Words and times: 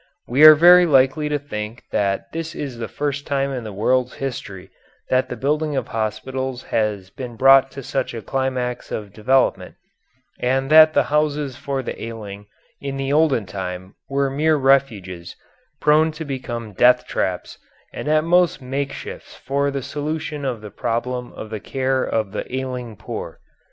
We 0.27 0.43
are 0.45 0.55
very 0.55 0.87
likely 0.87 1.29
to 1.29 1.37
think 1.37 1.83
that 1.91 2.31
this 2.33 2.55
is 2.55 2.79
the 2.79 2.87
first 2.87 3.27
time 3.27 3.51
in 3.53 3.63
the 3.63 3.71
world's 3.71 4.15
history 4.15 4.71
that 5.11 5.29
the 5.29 5.35
building 5.35 5.75
of 5.75 5.89
hospitals 5.89 6.63
has 6.63 7.11
been 7.11 7.35
brought 7.35 7.69
to 7.69 7.83
such 7.83 8.15
a 8.15 8.23
climax 8.23 8.91
of 8.91 9.13
development, 9.13 9.75
and 10.39 10.71
that 10.71 10.95
the 10.95 11.03
houses 11.13 11.55
for 11.55 11.83
the 11.83 12.03
ailing 12.03 12.47
in 12.79 12.97
the 12.97 13.13
olden 13.13 13.45
time 13.45 13.93
were 14.09 14.31
mere 14.31 14.55
refuges, 14.55 15.35
prone 15.79 16.11
to 16.13 16.25
become 16.25 16.73
death 16.73 17.05
traps 17.05 17.59
and 17.93 18.07
at 18.07 18.23
most 18.23 18.59
makeshifts 18.59 19.35
for 19.35 19.69
the 19.69 19.83
solution 19.83 20.43
of 20.45 20.61
the 20.61 20.71
problem 20.71 21.31
of 21.33 21.51
the 21.51 21.59
care 21.59 22.03
of 22.03 22.31
the 22.31 22.55
ailing 22.57 22.95
poor. 22.95 23.39